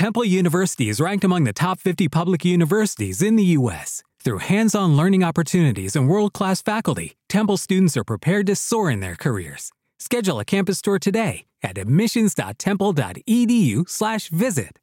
[0.00, 4.02] Temple University is ranked among the top 50 public universities in the U.S.
[4.24, 8.90] Through hands on learning opportunities and world class faculty, Temple students are prepared to soar
[8.90, 9.72] in their careers.
[9.98, 14.78] Schedule a campus tour today at admissions.temple.edu/slash visit.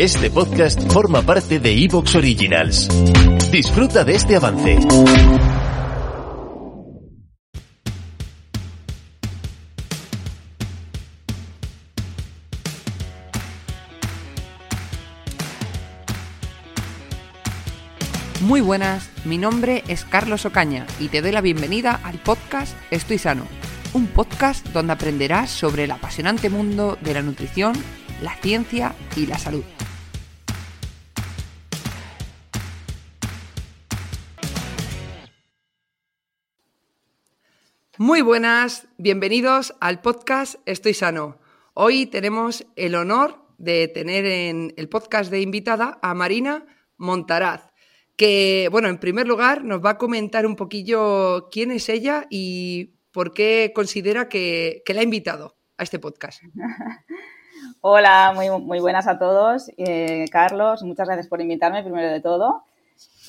[0.00, 2.88] Este podcast forma parte de Evox Originals.
[3.52, 4.76] Disfruta de este avance.
[18.46, 23.18] Muy buenas, mi nombre es Carlos Ocaña y te doy la bienvenida al podcast Estoy
[23.18, 23.44] Sano,
[23.92, 27.74] un podcast donde aprenderás sobre el apasionante mundo de la nutrición,
[28.22, 29.64] la ciencia y la salud.
[37.98, 41.40] Muy buenas, bienvenidos al podcast Estoy Sano.
[41.74, 46.64] Hoy tenemos el honor de tener en el podcast de invitada a Marina
[46.96, 47.65] Montaraz
[48.16, 52.96] que, bueno, en primer lugar nos va a comentar un poquillo quién es ella y
[53.12, 56.42] por qué considera que, que la ha invitado a este podcast.
[57.80, 59.70] Hola, muy, muy buenas a todos.
[59.76, 62.64] Eh, Carlos, muchas gracias por invitarme, primero de todo.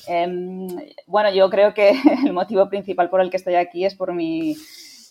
[0.06, 0.68] Em,
[1.06, 1.90] bueno, yo creo que
[2.26, 4.56] el motivo principal por el que estoy aquí es por mi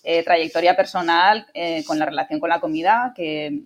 [0.04, 3.62] eh, trayectoria personal eh, con la relación con la comida, que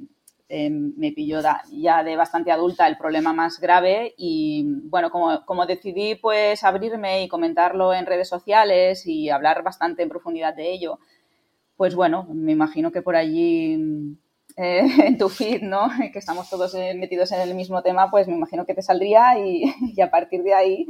[0.53, 1.39] Em, me pilló
[1.71, 7.23] ya de bastante adulta el problema más grave y bueno, como, como, decidí pues abrirme
[7.23, 10.99] y comentarlo en redes sociales y hablar bastante en profundidad de ello,
[11.77, 14.17] pues bueno, me imagino que por allí
[14.57, 15.89] eh, en tu feed, ¿no?
[16.11, 19.39] Que estamos todos eh, metidos en el mismo tema, pues me imagino que te saldría
[19.39, 20.85] y, a partir de ahí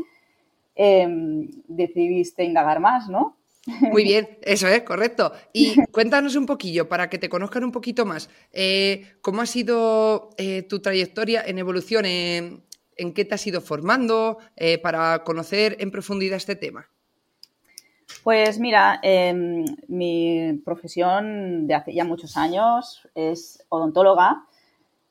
[0.73, 3.37] em, decidiste indagar más, ¿no?
[3.65, 5.31] Muy bien, eso es, correcto.
[5.53, 10.29] Y cuéntanos un poquillo, para que te conozcan un poquito más, eh, ¿cómo ha sido
[10.37, 12.05] eh, tu trayectoria en evolución?
[12.05, 16.87] en qué te has ido formando eh, para conocer en profundidad este tema?
[18.23, 24.45] Pues mira, em, mi profesión de hace ya muchos años es odontóloga.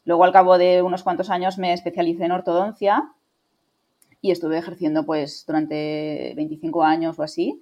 [0.05, 3.13] Luego, al cabo de unos cuantos años, me especialicé en ortodoncia
[4.21, 7.61] y estuve ejerciendo pues durante 25 años o así.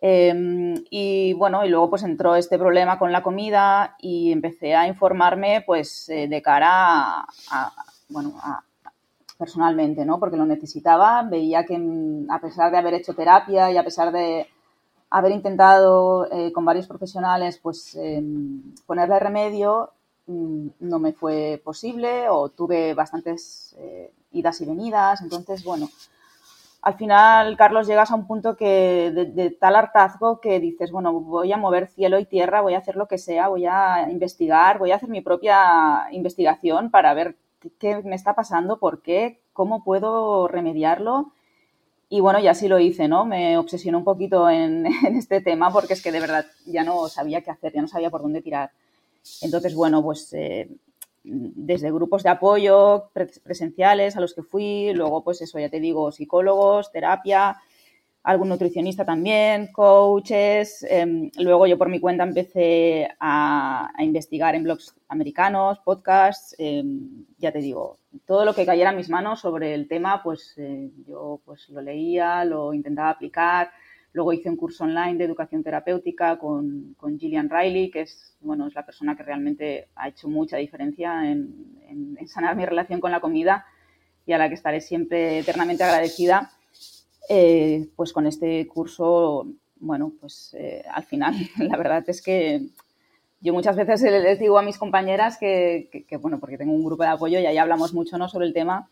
[0.00, 4.86] Em, y bueno, y luego pues entró este problema con la comida y empecé a
[4.86, 7.26] informarme pues eh, de cara
[8.08, 8.34] bueno,
[9.38, 10.18] personalmente, ¿no?
[10.18, 14.12] Porque lo necesitaba, veía que mm, a pesar de haber hecho terapia y a pesar
[14.12, 14.46] de
[15.10, 19.90] haber intentado eh, con varios profesionales pues em, ponerle remedio,
[20.26, 25.88] mm, no me fue posible o tuve bastantes eh, idas y venidas, entonces bueno,
[26.86, 31.52] al final, Carlos, llegas a un punto que de, tal hartazgo que dices, bueno, voy
[31.52, 34.92] a mover cielo y tierra, voy a hacer lo que sea, voy a investigar, voy
[34.92, 37.34] a hacer mi propia investigación para ver
[37.80, 41.32] qué me está pasando, por qué, cómo puedo remediarlo.
[42.08, 43.24] Y bueno, ya sí lo hice, ¿no?
[43.24, 47.40] Me obsesioné un poquito en, este tema porque es que de verdad ya no sabía
[47.40, 48.70] qué hacer, ya no sabía por dónde tirar.
[49.42, 50.68] Entonces, bueno, pues eh,
[51.26, 53.10] desde grupos de apoyo
[53.42, 57.56] presenciales a los que fui, luego pues eso, ya te digo, psicólogos, terapia,
[58.26, 60.84] algún nutricionista también, coaches.
[60.88, 67.52] Em, luego yo por mi cuenta empecé a, investigar en blogs americanos, podcasts, em, ya
[67.52, 71.40] te digo, todo lo que cayera en mis manos sobre el tema, pues eh, yo
[71.44, 73.70] pues lo leía, lo intentaba aplicar.
[74.12, 78.66] Luego hice un curso online de educación terapéutica con, con Gillian Riley, que es, bueno,
[78.66, 81.76] es la persona que realmente ha hecho mucha diferencia en,
[82.26, 83.64] sanar mi relación con la comida
[84.26, 86.50] y a la que estaré siempre eternamente agradecida.
[87.28, 89.46] Eh, pues con este curso,
[89.80, 92.68] bueno, pues eh, al final la verdad es que
[93.40, 97.02] yo muchas veces les digo a mis compañeras que, que, bueno, porque tengo un grupo
[97.02, 98.28] de apoyo y ahí hablamos mucho ¿no?
[98.28, 98.88] sobre el tema,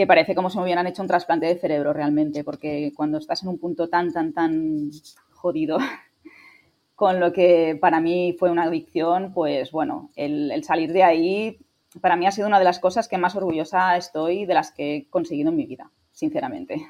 [0.00, 3.42] que parece como si me hubieran hecho un trasplante de cerebro realmente, porque cuando estás
[3.42, 4.90] en un punto tan, tan, tan
[5.34, 5.76] jodido
[6.94, 11.58] con lo que para mí fue una adicción, pues bueno, el, salir de ahí
[12.00, 14.96] para mí ha sido una de las cosas que más orgullosa estoy de las que
[14.96, 16.80] he conseguido en mi vida, sinceramente.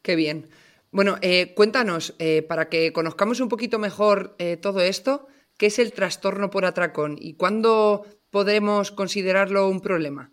[0.00, 0.46] Qué bien.
[0.92, 5.26] Bueno, eh, cuéntanos, eh, para que conozcamos un poquito mejor eh, todo esto,
[5.58, 10.30] ¿qué es el trastorno por atracón y cuándo podemos considerarlo un problema?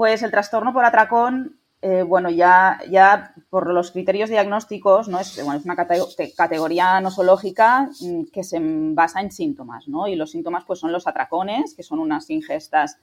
[0.00, 5.20] Pues el trastorno por atracón, eh, bueno, ya, ya por los criterios diagnósticos, ¿no?
[5.20, 10.08] Es, bueno, es una categoría nosológica mm, que se basa en síntomas, ¿no?
[10.08, 12.96] Y los síntomas pues son los atracones, que son unas ingestas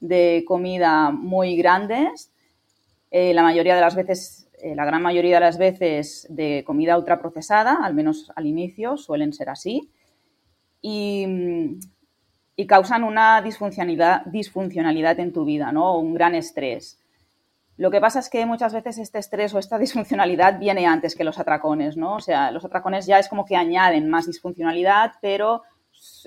[0.00, 2.32] de comida muy grandes,
[3.12, 6.98] eh, la mayoría de las veces, eh, la gran mayoría de las veces de comida
[6.98, 9.92] ultraprocesada, al menos al inicio, suelen ser así.
[10.82, 11.24] Y,
[12.56, 15.98] y causan una disfuncionalidad, disfuncionalidad en tu vida, ¿no?
[15.98, 16.98] Un gran estrés.
[17.76, 21.24] Lo que pasa es que muchas veces este estrés o esta disfuncionalidad viene antes que
[21.24, 22.14] los atracones, ¿no?
[22.16, 25.62] O sea, los atracones ya es como que añaden más disfuncionalidad, pero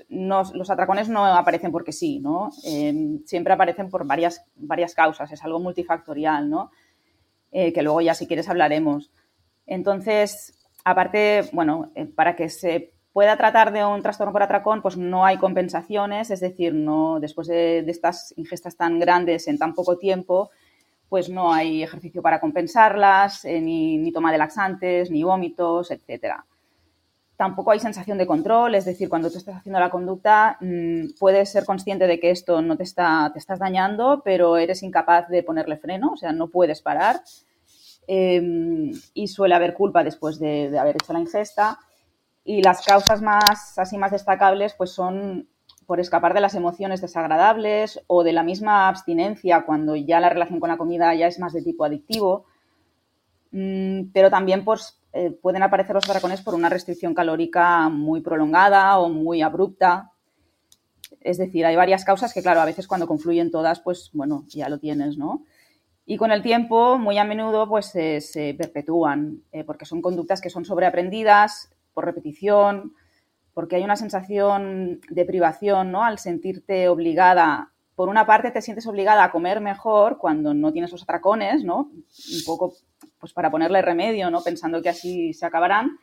[0.08, 2.50] los atracones no aparecen porque sí, ¿no?
[2.64, 6.70] Em, siempre aparecen por varias, varias causas, es algo multifactorial, ¿no?
[7.52, 9.10] Eh, que luego ya si quieres hablaremos.
[9.66, 14.96] Entonces, aparte, bueno, eh, para que se pueda tratar de un trastorno por atracón, pues
[14.96, 19.98] no hay compensaciones, es decir, no después de, estas ingestas tan grandes en tan poco
[19.98, 20.50] tiempo,
[21.08, 26.36] pues no hay ejercicio para compensarlas, eh, ni, toma de laxantes, ni vómitos, etc.
[27.36, 31.50] Tampoco hay sensación de control, es decir, cuando tú estás haciendo la conducta mm, puedes
[31.50, 35.42] ser consciente de que esto no te, está, te estás dañando, pero eres incapaz de
[35.42, 37.22] ponerle freno, o sea, no puedes parar.
[38.06, 41.78] Em, y suele haber culpa después de, de haber hecho la ingesta.
[42.44, 45.48] Y las causas más, así más destacables, pues son
[45.90, 50.60] por escapar de las emociones desagradables o de la misma abstinencia cuando ya la relación
[50.60, 52.44] con la comida ya es más de tipo adictivo.
[53.50, 58.98] Mm, pero también pues, eh, pueden aparecer los atracones por una restricción calórica muy prolongada
[58.98, 60.12] o muy abrupta.
[61.20, 64.68] Es decir, hay varias causas que, claro, a veces cuando confluyen todas, pues bueno, ya
[64.68, 65.44] lo tienes, ¿no?
[66.06, 70.50] Y con el tiempo, muy a menudo, pues se perpetúan, eh, porque son conductas que
[70.50, 72.92] son sobreaprendidas por repetición,
[73.54, 76.04] porque hay una sensación de privación, ¿no?
[76.04, 80.92] Al sentirte obligada, por una parte te sientes obligada a comer mejor cuando no tienes
[80.92, 81.90] los atracones, ¿no?
[81.90, 82.74] Un poco,
[83.18, 84.42] pues para ponerle remedio, ¿no?
[84.42, 85.98] Pensando que así se acabarán.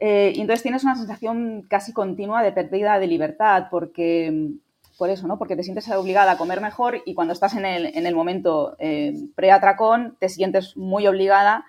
[0.00, 4.52] Eh, y entonces tienes una sensación casi continua de pérdida de libertad, porque
[4.96, 5.38] por eso, ¿no?
[5.38, 8.76] Porque te sientes obligada a comer mejor y cuando estás en el, en el momento
[8.78, 11.64] eh, pre-atracón te sientes muy obligada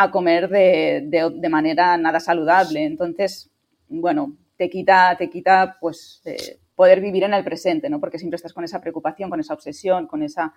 [0.00, 2.84] a comer de, de, manera nada saludable.
[2.84, 3.50] Entonces,
[3.88, 7.98] bueno, te quita, te quita pues eh, poder vivir en el presente, ¿no?
[7.98, 10.54] Porque siempre estás con esa preocupación, con esa obsesión, con esa,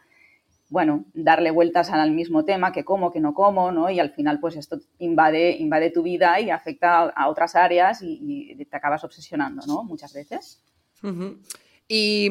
[0.70, 3.90] bueno, darle vueltas al mismo tema, que como, que no como, ¿no?
[3.90, 8.56] Y al final, pues esto invade, invade tu vida y afecta a, otras áreas y,
[8.70, 9.84] te acabas obsesionando, ¿no?
[9.84, 10.62] Muchas veces.
[11.88, 12.30] Y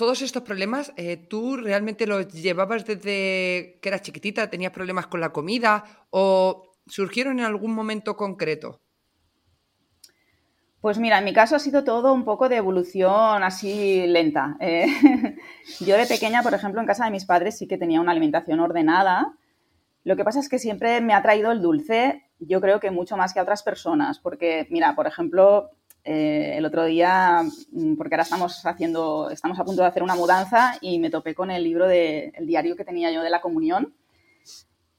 [0.00, 4.48] todos estos problemas, eh, ¿tú realmente los llevabas desde que eras chiquitita?
[4.48, 8.80] ¿Tenías problemas con la comida o surgieron en algún momento concreto?
[10.80, 14.56] Pues mira, en mi caso ha sido todo un poco de evolución así lenta.
[14.58, 14.86] Eh,
[15.80, 18.58] yo de pequeña, por ejemplo, en casa de mis padres sí que tenía una alimentación
[18.58, 19.34] ordenada.
[20.04, 23.18] Lo que pasa es que siempre me ha traído el dulce, yo creo que mucho
[23.18, 25.72] más que a otras personas, porque mira, por ejemplo,
[26.04, 27.42] eh, el otro día,
[27.72, 31.34] mm, porque ahora estamos haciendo, estamos a punto de hacer una mudanza y me topé
[31.34, 33.94] con el libro de, el diario que tenía yo de la comunión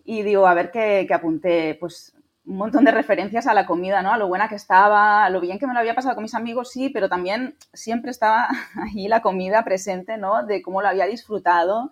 [0.04, 2.14] y digo, a ver qué, qué apunté, pues
[2.46, 4.14] un montón de referencias a la comida, ¿no?
[4.14, 6.34] A lo buena que estaba, a lo bien que me lo había pasado con mis
[6.34, 10.44] amigos, sí, pero también siempre estaba ahí la comida presente, ¿no?
[10.46, 11.92] De cómo lo había disfrutado.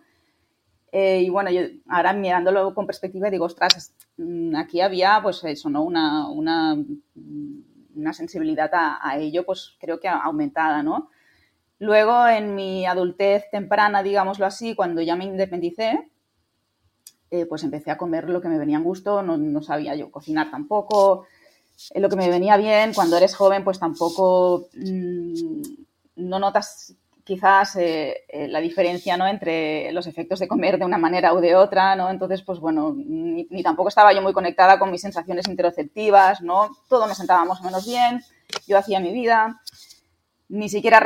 [0.91, 5.69] Eh, y bueno, yo ahora mirándolo con perspectiva digo, ostras, mm, aquí había pues eso,
[5.69, 5.83] ¿no?
[5.83, 6.75] Una, una,
[7.99, 11.09] una sensibilidad a, a, ello, pues creo que aumentada, ¿no?
[11.79, 16.09] Luego en mi adultez temprana, digámoslo así, cuando ya me independicé,
[17.31, 20.49] eh, pues empecé a comer lo que me venía en gusto, no, sabía yo cocinar
[20.49, 21.25] tampoco,
[21.93, 25.61] eh, lo que me venía bien, cuando eres joven pues tampoco mm,
[26.15, 26.95] no notas
[27.29, 29.27] quizás eh, la diferencia ¿no?
[29.27, 32.09] entre los efectos de comer de una manera u de otra, ¿no?
[32.09, 36.71] Entonces, pues bueno, ni, ni, tampoco estaba yo muy conectada con mis sensaciones interoceptivas, ¿no?
[36.87, 38.23] Todo me sentaba más o menos bien,
[38.67, 39.61] yo hacía mi vida
[40.47, 40.99] ni siquiera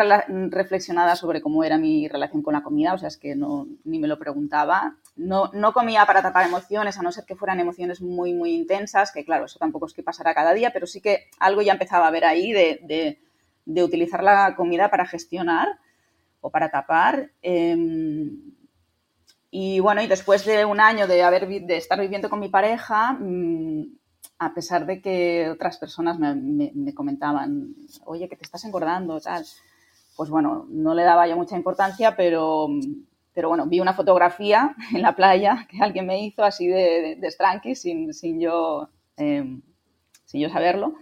[0.49, 3.99] reflexionada sobre cómo era mi relación con la comida, o sea, es que no, ni
[3.99, 4.95] me lo preguntaba.
[5.17, 9.11] No, no comía para tapar emociones, a no ser que fueran emociones muy, muy intensas,
[9.11, 12.07] que claro, eso tampoco es que pasara cada día, pero sí que algo ya empezaba
[12.07, 13.19] a ver ahí de, de,
[13.65, 15.77] de utilizar la comida para gestionar
[16.43, 17.31] o para tapar.
[17.41, 17.75] Eh,
[19.49, 23.13] y bueno, y después de un año de, haber, de estar viviendo con mi pareja,
[23.13, 23.83] mmm,
[24.39, 29.21] a pesar de que otras personas me, me, me, comentaban, oye, que te estás engordando,
[29.21, 29.45] tal,
[30.17, 32.67] pues bueno, no le daba yo mucha importancia, pero,
[33.33, 37.75] pero bueno, vi una fotografía en la playa que alguien me hizo así de, de,
[37.75, 39.59] sin, sin, yo, eh,
[40.25, 40.95] sin yo saberlo,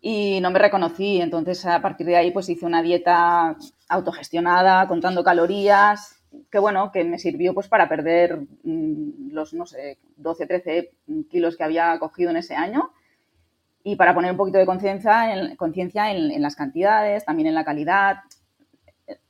[0.00, 3.56] y no me reconocí, entonces a partir de ahí pues hice una dieta
[3.92, 9.98] autogestionada, contando calorías, que bueno, que me sirvió pues para perder mmm, los, no sé,
[10.16, 10.90] 12, 13
[11.30, 12.90] kilos que había cogido en ese año
[13.84, 18.18] y para poner un poquito de conciencia en, en, las cantidades, también en la calidad.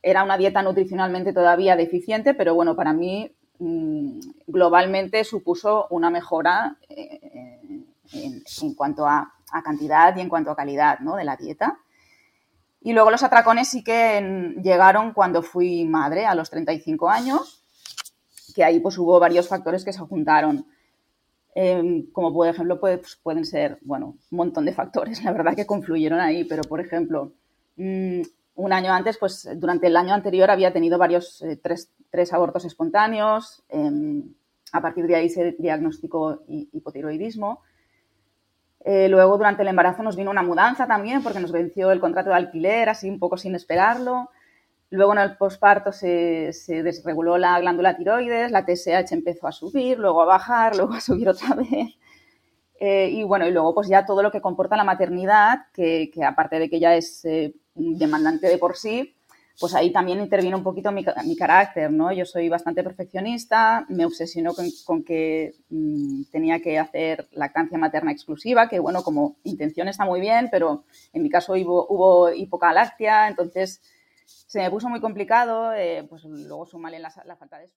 [0.01, 6.77] Era una dieta nutricionalmente todavía deficiente, pero bueno, para mí mmm, globalmente supuso una mejora
[6.87, 7.19] eh,
[8.13, 11.15] en, en, cuanto a, a, cantidad y en cuanto a calidad ¿no?
[11.15, 11.79] de la dieta.
[12.83, 17.63] Y luego los atracones sí que llegaron cuando fui madre, a los 35 años,
[18.53, 20.65] que ahí pues hubo varios factores que se juntaron.
[21.55, 25.65] Em, como por ejemplo pues, pueden ser, bueno, un montón de factores, la verdad que
[25.65, 27.31] confluyeron ahí, pero por ejemplo,
[27.77, 28.21] mm,
[28.55, 32.65] un año antes, pues durante el año anterior había tenido varios, eh, tres, tres, abortos
[32.65, 34.33] espontáneos, em,
[34.73, 37.61] a partir de ahí se diagnosticó hipotiroidismo.
[38.85, 42.29] Eh, luego, durante el embarazo nos vino una mudanza también porque nos venció el contrato
[42.29, 44.29] de alquiler, así un poco sin esperarlo.
[44.89, 50.21] Luego en el posparto se, desreguló la glándula tiroides, la TSH empezó a subir, luego
[50.21, 51.97] a bajar, luego a subir otra vez.
[52.79, 56.59] Eh, y bueno, y luego pues ya todo lo que comporta la maternidad, que, aparte
[56.59, 59.12] de que ya es eh, demandante de por sí,
[59.59, 61.03] pues ahí también interviene un poquito mi,
[61.35, 62.11] carácter, ¿no?
[62.11, 64.53] Yo soy bastante perfeccionista, me obsesionó
[64.85, 70.19] con, que mm, tenía que hacer lactancia materna exclusiva, que bueno, como intención está muy
[70.19, 73.81] bien, pero en mi caso hubo, hubo hipocalactia, entonces
[74.25, 77.69] se me puso muy complicado, eh, pues luego sumarle la, falta de.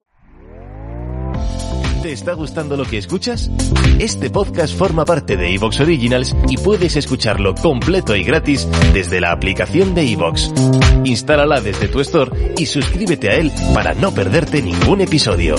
[2.02, 3.50] ¿Te está gustando lo que escuchas?
[3.98, 9.32] Este podcast forma parte de Evox Originals y puedes escucharlo completo y gratis desde la
[9.32, 10.52] aplicación de Evox.
[11.06, 15.54] Instálala desde tu store y suscríbete a él para no perderte ningún episodio.